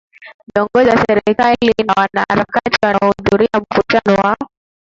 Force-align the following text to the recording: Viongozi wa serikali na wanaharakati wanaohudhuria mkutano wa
Viongozi 0.55 0.89
wa 0.89 0.97
serikali 1.07 1.73
na 1.87 1.93
wanaharakati 1.93 2.77
wanaohudhuria 2.85 3.49
mkutano 3.59 4.17
wa 4.23 4.37